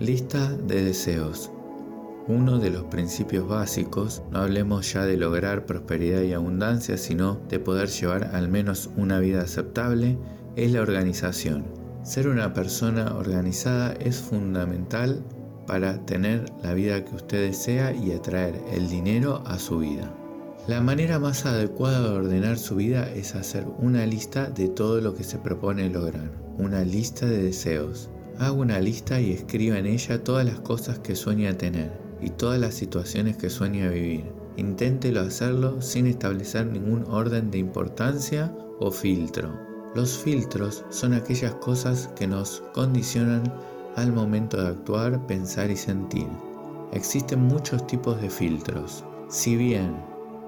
Lista 0.00 0.50
de 0.50 0.82
deseos. 0.82 1.52
Uno 2.26 2.58
de 2.58 2.70
los 2.70 2.84
principios 2.84 3.48
básicos, 3.48 4.22
no 4.30 4.40
hablemos 4.40 4.92
ya 4.92 5.04
de 5.04 5.16
lograr 5.16 5.66
prosperidad 5.66 6.22
y 6.22 6.32
abundancia, 6.32 6.96
sino 6.96 7.38
de 7.48 7.58
poder 7.58 7.88
llevar 7.88 8.34
al 8.34 8.48
menos 8.48 8.90
una 8.96 9.18
vida 9.18 9.42
aceptable, 9.42 10.18
es 10.56 10.72
la 10.72 10.82
organización. 10.82 11.64
Ser 12.02 12.28
una 12.28 12.52
persona 12.52 13.14
organizada 13.16 13.92
es 14.00 14.18
fundamental 14.18 15.22
para 15.68 15.98
tener 16.06 16.50
la 16.62 16.72
vida 16.72 17.04
que 17.04 17.14
usted 17.14 17.42
desea 17.42 17.92
y 17.92 18.12
atraer 18.12 18.58
el 18.72 18.88
dinero 18.88 19.42
a 19.44 19.58
su 19.58 19.80
vida. 19.80 20.10
La 20.66 20.80
manera 20.80 21.18
más 21.18 21.44
adecuada 21.44 22.00
de 22.00 22.08
ordenar 22.08 22.58
su 22.58 22.76
vida 22.76 23.08
es 23.14 23.34
hacer 23.34 23.66
una 23.78 24.06
lista 24.06 24.48
de 24.48 24.68
todo 24.68 25.02
lo 25.02 25.14
que 25.14 25.24
se 25.24 25.38
propone 25.38 25.90
lograr, 25.90 26.30
una 26.56 26.84
lista 26.84 27.26
de 27.26 27.42
deseos. 27.42 28.08
Haga 28.38 28.52
una 28.52 28.80
lista 28.80 29.20
y 29.20 29.32
escriba 29.32 29.78
en 29.78 29.86
ella 29.86 30.24
todas 30.24 30.46
las 30.46 30.58
cosas 30.60 31.00
que 31.00 31.14
sueña 31.14 31.56
tener 31.58 31.92
y 32.22 32.30
todas 32.30 32.58
las 32.58 32.74
situaciones 32.74 33.36
que 33.36 33.50
sueña 33.50 33.90
vivir. 33.90 34.24
Inténtelo 34.56 35.20
hacerlo 35.20 35.82
sin 35.82 36.06
establecer 36.06 36.66
ningún 36.66 37.04
orden 37.10 37.50
de 37.50 37.58
importancia 37.58 38.54
o 38.80 38.90
filtro. 38.90 39.54
Los 39.94 40.16
filtros 40.16 40.84
son 40.88 41.12
aquellas 41.12 41.54
cosas 41.56 42.08
que 42.16 42.26
nos 42.26 42.62
condicionan 42.72 43.52
al 43.96 44.12
momento 44.12 44.60
de 44.60 44.68
actuar, 44.68 45.26
pensar 45.26 45.70
y 45.70 45.76
sentir. 45.76 46.28
Existen 46.92 47.42
muchos 47.42 47.86
tipos 47.86 48.20
de 48.20 48.30
filtros. 48.30 49.04
Si 49.28 49.56
bien 49.56 49.96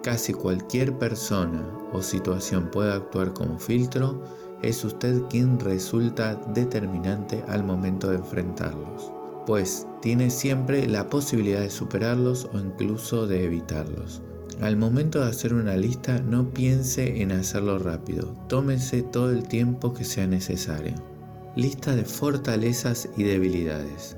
casi 0.03 0.33
cualquier 0.33 0.97
persona 0.99 1.63
o 1.93 2.03
situación 2.03 2.71
puede 2.71 2.93
actuar 2.93 3.33
como 3.33 3.59
filtro, 3.59 4.23
es 4.63 4.85
usted 4.85 5.23
quien 5.29 5.59
resulta 5.59 6.35
determinante 6.55 7.43
al 7.49 7.65
momento 7.65 8.11
de 8.11 8.17
enfrentarlos, 8.17 9.13
pues 9.47 9.87
tiene 10.03 10.31
siempre 10.31 10.87
la 10.87 11.09
posibilidad 11.09 11.61
de 11.61 11.71
superarlos 11.71 12.49
o 12.53 12.59
incluso 12.59 13.27
de 13.27 13.45
evitarlos. 13.45 14.23
Al 14.61 14.77
momento 14.77 15.21
de 15.21 15.31
hacer 15.31 15.55
una 15.55 15.77
lista, 15.77 16.21
no 16.21 16.51
piense 16.51 17.23
en 17.23 17.33
hacerlo 17.33 17.79
rápido, 17.79 18.35
tómese 18.49 19.03
todo 19.03 19.31
el 19.31 19.49
tiempo 19.49 19.95
que 19.95 20.05
sea 20.05 20.27
necesario. 20.27 20.95
Lista 21.57 21.97
de 21.97 22.05
fortalezas 22.05 23.09
y 23.17 23.25
debilidades. 23.25 24.17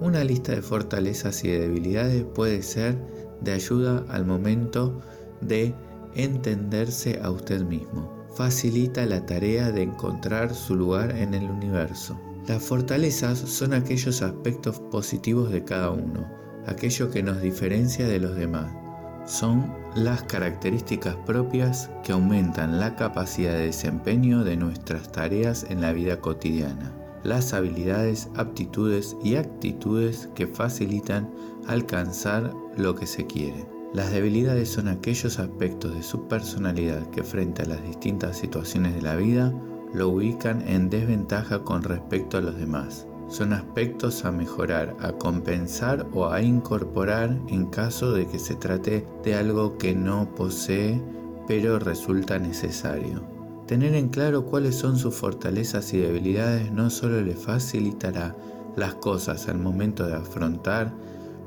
Una 0.00 0.22
lista 0.22 0.52
de 0.52 0.60
fortalezas 0.60 1.42
y 1.42 1.48
debilidades 1.48 2.24
puede 2.34 2.62
ser 2.62 2.98
de 3.40 3.52
ayuda 3.52 4.04
al 4.10 4.26
momento 4.26 5.00
de 5.40 5.74
entenderse 6.14 7.18
a 7.22 7.30
usted 7.30 7.62
mismo. 7.62 8.26
Facilita 8.36 9.06
la 9.06 9.24
tarea 9.24 9.72
de 9.72 9.82
encontrar 9.82 10.54
su 10.54 10.74
lugar 10.74 11.16
en 11.16 11.32
el 11.32 11.50
universo. 11.50 12.20
Las 12.46 12.62
fortalezas 12.62 13.38
son 13.38 13.72
aquellos 13.72 14.20
aspectos 14.20 14.78
positivos 14.90 15.50
de 15.50 15.64
cada 15.64 15.90
uno, 15.90 16.30
aquello 16.66 17.10
que 17.10 17.22
nos 17.22 17.40
diferencia 17.40 18.06
de 18.06 18.20
los 18.20 18.36
demás 18.36 18.85
son 19.26 19.74
las 19.96 20.22
características 20.22 21.16
propias 21.26 21.90
que 22.04 22.12
aumentan 22.12 22.78
la 22.78 22.94
capacidad 22.94 23.52
de 23.52 23.66
desempeño 23.66 24.44
de 24.44 24.56
nuestras 24.56 25.10
tareas 25.10 25.66
en 25.68 25.80
la 25.80 25.92
vida 25.92 26.20
cotidiana, 26.20 26.92
las 27.24 27.52
habilidades, 27.52 28.28
aptitudes 28.36 29.16
y 29.22 29.34
actitudes 29.34 30.28
que 30.34 30.46
facilitan 30.46 31.28
alcanzar 31.66 32.52
lo 32.76 32.94
que 32.94 33.06
se 33.06 33.26
quiere. 33.26 33.66
Las 33.92 34.12
debilidades 34.12 34.68
son 34.68 34.88
aquellos 34.88 35.38
aspectos 35.38 35.94
de 35.94 36.02
su 36.02 36.28
personalidad 36.28 37.04
que 37.10 37.24
frente 37.24 37.62
a 37.62 37.66
las 37.66 37.82
distintas 37.82 38.36
situaciones 38.36 38.94
de 38.94 39.02
la 39.02 39.16
vida 39.16 39.52
lo 39.92 40.08
ubican 40.08 40.62
en 40.68 40.88
desventaja 40.88 41.60
con 41.64 41.82
respecto 41.82 42.38
a 42.38 42.42
los 42.42 42.56
demás 42.56 43.05
son 43.28 43.52
aspectos 43.52 44.24
a 44.24 44.32
mejorar, 44.32 44.96
a 45.00 45.12
compensar 45.12 46.06
o 46.12 46.28
a 46.28 46.42
incorporar 46.42 47.36
en 47.48 47.66
caso 47.66 48.12
de 48.12 48.26
que 48.26 48.38
se 48.38 48.54
trate 48.54 49.06
de 49.24 49.34
algo 49.34 49.78
que 49.78 49.94
no 49.94 50.34
posee 50.34 51.02
pero 51.46 51.78
resulta 51.78 52.38
necesario. 52.38 53.22
Tener 53.66 53.94
en 53.94 54.08
claro 54.08 54.46
cuáles 54.46 54.76
son 54.76 54.96
sus 54.96 55.14
fortalezas 55.14 55.92
y 55.92 55.98
debilidades 55.98 56.70
no 56.72 56.90
solo 56.90 57.20
le 57.20 57.34
facilitará 57.34 58.36
las 58.76 58.94
cosas 58.94 59.48
al 59.48 59.58
momento 59.58 60.06
de 60.06 60.14
afrontar 60.14 60.92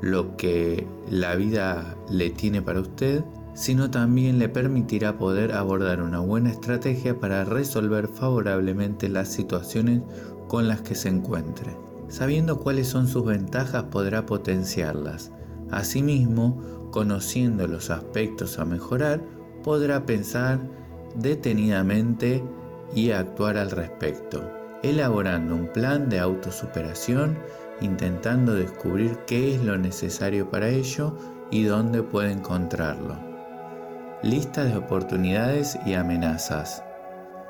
lo 0.01 0.35
que 0.35 0.87
la 1.09 1.35
vida 1.35 1.95
le 2.09 2.29
tiene 2.29 2.61
para 2.61 2.81
usted, 2.81 3.23
sino 3.53 3.89
también 3.91 4.39
le 4.39 4.49
permitirá 4.49 5.17
poder 5.17 5.53
abordar 5.53 6.01
una 6.01 6.19
buena 6.19 6.49
estrategia 6.49 7.19
para 7.19 7.43
resolver 7.45 8.07
favorablemente 8.07 9.09
las 9.09 9.29
situaciones 9.29 10.01
con 10.49 10.67
las 10.67 10.81
que 10.81 10.95
se 10.95 11.07
encuentre. 11.07 11.77
Sabiendo 12.09 12.59
cuáles 12.59 12.87
son 12.87 13.07
sus 13.07 13.23
ventajas 13.23 13.83
podrá 13.83 14.25
potenciarlas. 14.25 15.31
Asimismo, 15.71 16.89
conociendo 16.91 17.67
los 17.67 17.91
aspectos 17.91 18.59
a 18.59 18.65
mejorar, 18.65 19.21
podrá 19.63 20.05
pensar 20.05 20.59
detenidamente 21.15 22.43
y 22.95 23.11
actuar 23.11 23.57
al 23.57 23.69
respecto, 23.69 24.41
elaborando 24.81 25.55
un 25.55 25.67
plan 25.67 26.09
de 26.09 26.19
autosuperación, 26.19 27.37
intentando 27.79 28.55
descubrir 28.55 29.19
qué 29.27 29.55
es 29.55 29.63
lo 29.63 29.77
necesario 29.77 30.49
para 30.49 30.69
ello 30.69 31.15
y 31.51 31.63
dónde 31.63 32.01
puede 32.01 32.31
encontrarlo. 32.31 33.15
Lista 34.23 34.63
de 34.63 34.75
oportunidades 34.75 35.77
y 35.85 35.93
amenazas. 35.93 36.83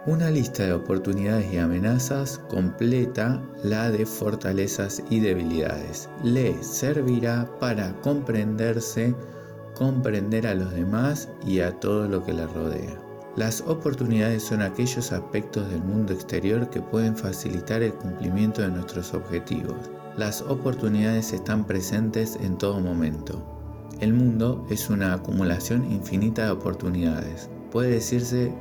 Una 0.09 0.31
lista 0.31 0.63
de 0.63 0.73
oportunidades 0.73 1.53
y 1.53 1.59
amenazas 1.59 2.39
completa 2.49 3.39
la 3.63 3.91
de 3.91 4.07
fortalezas 4.07 5.03
y 5.11 5.19
debilidades. 5.19 6.09
Le 6.23 6.63
servirá 6.63 7.47
para 7.59 7.93
comprenderse, 8.01 9.13
comprender 9.75 10.47
a 10.47 10.55
los 10.55 10.73
demás 10.73 11.29
y 11.45 11.59
a 11.59 11.79
todo 11.79 12.07
lo 12.07 12.23
que 12.23 12.33
le 12.33 12.47
rodea. 12.47 12.99
Las 13.35 13.61
oportunidades 13.61 14.41
son 14.41 14.63
aquellos 14.63 15.11
aspectos 15.11 15.69
del 15.69 15.83
mundo 15.83 16.11
exterior 16.11 16.67
que 16.71 16.81
pueden 16.81 17.15
facilitar 17.15 17.83
el 17.83 17.93
cumplimiento 17.93 18.63
de 18.63 18.69
nuestros 18.69 19.13
objetivos. 19.13 19.91
Las 20.17 20.41
oportunidades 20.41 21.33
están 21.33 21.67
presentes 21.67 22.35
en 22.41 22.57
todo 22.57 22.79
momento. 22.79 23.45
El 23.99 24.13
mundo 24.13 24.65
es 24.71 24.89
una 24.89 25.13
acumulación 25.13 25.85
infinita 25.91 26.45
de 26.45 26.51
oportunidades. 26.51 27.47
Puede 27.69 27.91
decirse 27.91 28.51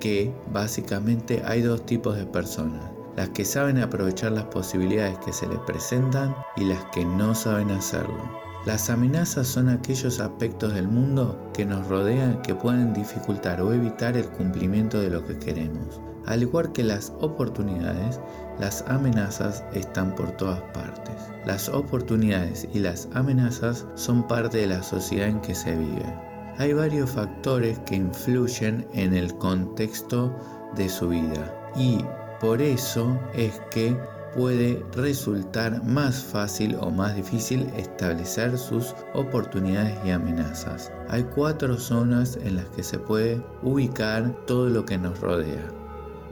que 0.00 0.34
básicamente 0.52 1.42
hay 1.46 1.62
dos 1.62 1.86
tipos 1.86 2.16
de 2.16 2.26
personas, 2.26 2.90
las 3.16 3.28
que 3.28 3.44
saben 3.44 3.78
aprovechar 3.78 4.32
las 4.32 4.44
posibilidades 4.44 5.18
que 5.18 5.32
se 5.32 5.46
les 5.46 5.58
presentan 5.60 6.34
y 6.56 6.64
las 6.64 6.84
que 6.86 7.04
no 7.04 7.34
saben 7.34 7.70
hacerlo. 7.70 8.40
Las 8.66 8.90
amenazas 8.90 9.46
son 9.46 9.68
aquellos 9.68 10.20
aspectos 10.20 10.74
del 10.74 10.88
mundo 10.88 11.50
que 11.54 11.64
nos 11.64 11.86
rodean 11.86 12.42
que 12.42 12.54
pueden 12.54 12.92
dificultar 12.92 13.62
o 13.62 13.72
evitar 13.72 14.16
el 14.16 14.28
cumplimiento 14.28 15.00
de 15.00 15.10
lo 15.10 15.24
que 15.24 15.38
queremos. 15.38 16.00
Al 16.26 16.42
igual 16.42 16.72
que 16.72 16.84
las 16.84 17.12
oportunidades, 17.20 18.20
las 18.58 18.84
amenazas 18.88 19.64
están 19.72 20.14
por 20.14 20.32
todas 20.32 20.60
partes. 20.74 21.14
Las 21.46 21.70
oportunidades 21.70 22.68
y 22.74 22.80
las 22.80 23.08
amenazas 23.14 23.86
son 23.94 24.28
parte 24.28 24.58
de 24.58 24.66
la 24.66 24.82
sociedad 24.82 25.28
en 25.28 25.40
que 25.40 25.54
se 25.54 25.74
vive 25.74 26.29
hay 26.60 26.74
varios 26.74 27.12
factores 27.12 27.78
que 27.86 27.96
influyen 27.96 28.86
en 28.92 29.14
el 29.14 29.34
contexto 29.38 30.36
de 30.76 30.90
su 30.90 31.08
vida 31.08 31.72
y 31.74 32.04
por 32.38 32.60
eso 32.60 33.18
es 33.32 33.58
que 33.70 33.96
puede 34.34 34.84
resultar 34.92 35.82
más 35.84 36.22
fácil 36.22 36.76
o 36.78 36.90
más 36.90 37.16
difícil 37.16 37.66
establecer 37.78 38.58
sus 38.58 38.94
oportunidades 39.14 39.96
y 40.04 40.10
amenazas. 40.10 40.92
Hay 41.08 41.22
cuatro 41.34 41.78
zonas 41.78 42.38
en 42.44 42.56
las 42.56 42.66
que 42.66 42.82
se 42.82 42.98
puede 42.98 43.42
ubicar 43.62 44.44
todo 44.44 44.68
lo 44.68 44.84
que 44.84 44.98
nos 44.98 45.18
rodea. 45.18 45.66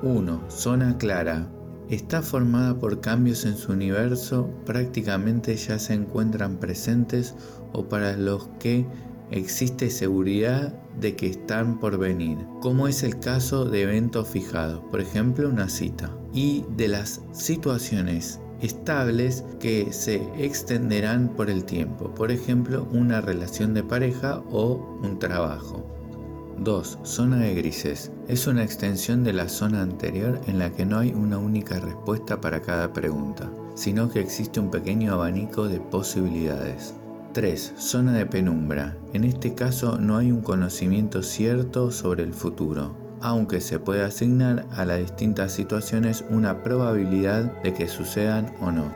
1. 0.03 0.43
Zona 0.51 0.99
clara. 0.99 1.49
Está 1.89 2.21
formada 2.21 2.79
por 2.79 3.01
cambios 3.01 3.47
en 3.47 3.57
su 3.57 3.73
universo, 3.73 4.51
prácticamente 4.67 5.57
ya 5.57 5.79
se 5.79 5.95
encuentran 5.95 6.59
presentes 6.59 7.35
o 7.73 7.89
para 7.89 8.15
los 8.15 8.47
que 8.61 8.87
existe 9.31 9.91
seguridad 9.91 10.73
de 11.01 11.17
que 11.17 11.29
están 11.29 11.79
por 11.79 11.99
venir, 11.99 12.39
como 12.61 12.89
es 12.89 13.03
el 13.03 13.19
caso 13.19 13.65
de 13.65 13.83
eventos 13.83 14.29
fijados, 14.29 14.83
por 14.91 15.01
ejemplo 15.01 15.49
una 15.49 15.69
cita, 15.69 16.11
y 16.33 16.65
de 16.77 16.89
las 16.89 17.21
situaciones 17.33 18.41
estables 18.61 19.45
que 19.61 19.93
se 19.93 20.17
extenderán 20.37 21.29
por 21.29 21.51
el 21.51 21.65
tiempo, 21.65 22.13
por 22.15 22.31
ejemplo 22.31 22.89
una 22.93 23.21
relación 23.21 23.75
de 23.75 23.85
pareja 23.85 24.43
o 24.51 24.99
un 25.03 25.19
trabajo. 25.19 25.87
2. 26.61 26.99
Zona 27.05 27.37
de 27.37 27.55
grises. 27.55 28.11
Es 28.27 28.49
una 28.49 28.65
extensión 28.65 29.23
de 29.23 29.33
la 29.33 29.49
zona 29.49 29.81
anterior 29.81 30.41
en 30.49 30.59
la 30.59 30.71
que 30.71 30.85
no 30.85 30.99
hay 30.99 31.13
una 31.13 31.39
única 31.39 31.79
respuesta 31.79 32.41
para 32.41 32.61
cada 32.61 32.93
pregunta, 32.93 33.49
sino 33.77 34.11
que 34.11 34.21
existe 34.21 34.59
un 34.59 34.71
pequeño 34.71 35.13
abanico 35.13 35.69
de 35.69 35.79
posibilidades. 35.79 36.95
3. 37.39 37.75
Zona 37.79 38.15
de 38.15 38.27
penumbra. 38.27 38.97
En 39.13 39.23
este 39.23 39.55
caso 39.55 39.97
no 39.97 40.17
hay 40.17 40.33
un 40.33 40.41
conocimiento 40.41 41.23
cierto 41.23 41.93
sobre 41.93 42.25
el 42.25 42.35
futuro, 42.35 42.97
aunque 43.21 43.61
se 43.61 43.79
puede 43.79 44.03
asignar 44.03 44.67
a 44.73 44.85
las 44.85 44.99
distintas 44.99 45.53
situaciones 45.53 46.25
una 46.31 46.65
probabilidad 46.65 47.45
de 47.63 47.73
que 47.73 47.87
sucedan 47.87 48.53
o 48.61 48.73
no. 48.73 48.93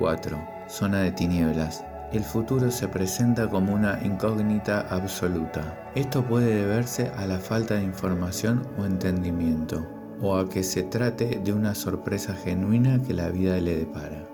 4. 0.00 0.36
Zona 0.68 1.02
de 1.02 1.12
tinieblas. 1.12 1.84
El 2.12 2.24
futuro 2.24 2.72
se 2.72 2.88
presenta 2.88 3.48
como 3.48 3.72
una 3.72 4.00
incógnita 4.04 4.80
absoluta. 4.90 5.78
Esto 5.94 6.24
puede 6.24 6.56
deberse 6.56 7.12
a 7.16 7.24
la 7.28 7.38
falta 7.38 7.74
de 7.74 7.84
información 7.84 8.66
o 8.80 8.84
entendimiento, 8.84 9.86
o 10.20 10.36
a 10.36 10.48
que 10.48 10.64
se 10.64 10.82
trate 10.82 11.40
de 11.44 11.52
una 11.52 11.76
sorpresa 11.76 12.34
genuina 12.34 13.00
que 13.00 13.14
la 13.14 13.28
vida 13.28 13.60
le 13.60 13.76
depara. 13.76 14.25